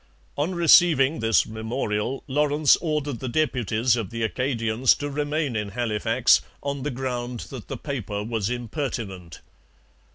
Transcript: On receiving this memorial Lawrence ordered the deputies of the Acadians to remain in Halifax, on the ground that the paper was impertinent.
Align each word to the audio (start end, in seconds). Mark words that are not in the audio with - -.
On 0.35 0.55
receiving 0.55 1.19
this 1.19 1.45
memorial 1.45 2.23
Lawrence 2.27 2.75
ordered 2.77 3.19
the 3.19 3.29
deputies 3.29 3.95
of 3.95 4.09
the 4.09 4.23
Acadians 4.23 4.95
to 4.95 5.11
remain 5.11 5.55
in 5.55 5.69
Halifax, 5.69 6.41
on 6.63 6.81
the 6.81 6.89
ground 6.89 7.41
that 7.51 7.67
the 7.67 7.77
paper 7.77 8.23
was 8.23 8.49
impertinent. 8.49 9.41